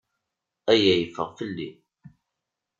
Aya 0.71 0.93
yeffeɣ 0.99 1.29
fell-i. 1.37 1.69